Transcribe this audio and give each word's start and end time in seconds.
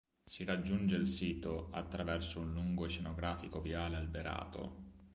Si 0.25 0.43
raggiunge 0.43 0.95
il 0.95 1.07
sito 1.07 1.67
attraverso 1.73 2.39
un 2.39 2.51
lungo 2.53 2.85
e 2.87 2.89
scenografico 2.89 3.61
viale 3.61 3.97
alberato. 3.97 4.79